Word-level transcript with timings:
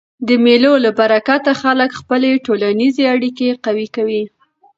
د 0.27 0.29
مېلو 0.43 0.73
له 0.85 0.91
برکته 0.99 1.51
خلک 1.61 1.89
خپلي 1.99 2.31
ټولنیزي 2.45 3.03
اړیکي 3.15 3.47
قوي 3.65 3.87
کوي. 3.95 4.23